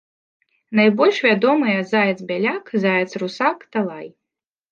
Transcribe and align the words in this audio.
Найбольш 0.77 1.17
вядомыя 1.27 1.83
заяц-бяляк, 1.91 2.65
заяц-русак, 2.85 3.57
талай. 3.73 4.07